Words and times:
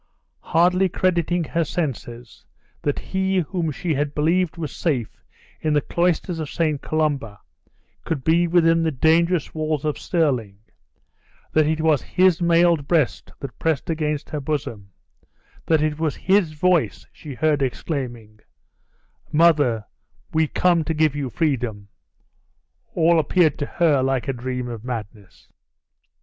Hardly 0.41 0.89
crediting 0.89 1.43
her 1.43 1.63
senses, 1.63 2.43
that 2.81 2.97
he 2.97 3.37
whom 3.37 3.69
she 3.69 3.93
had 3.93 4.15
believed 4.15 4.57
was 4.57 4.71
safe 4.75 5.21
in 5.59 5.73
the 5.73 5.81
cloisters 5.81 6.39
of 6.39 6.49
St. 6.49 6.81
Colomba, 6.81 7.39
could 8.03 8.23
be 8.23 8.47
within 8.47 8.81
the 8.81 8.89
dangerous 8.89 9.53
walls 9.53 9.85
of 9.85 9.99
Stirling; 9.99 10.57
that 11.53 11.67
it 11.67 11.81
was 11.81 12.01
his 12.01 12.41
mailed 12.41 12.87
breast 12.87 13.31
that 13.41 13.59
pressed 13.59 13.91
against 13.91 14.31
her 14.31 14.39
bosom; 14.41 14.89
that 15.67 15.83
it 15.83 15.99
was 15.99 16.15
his 16.15 16.53
voice 16.53 17.05
she 17.13 17.35
heard 17.35 17.61
exclaiming, 17.61 18.39
"Mother, 19.31 19.85
we 20.33 20.47
come 20.47 20.83
to 20.85 20.95
give 20.95 21.15
you 21.15 21.29
freedom!" 21.29 21.89
all 22.95 23.19
appeared 23.19 23.59
to 23.59 23.67
her 23.67 24.01
like 24.01 24.27
a 24.27 24.33
dream 24.33 24.67
of 24.67 24.83
madness. 24.83 25.49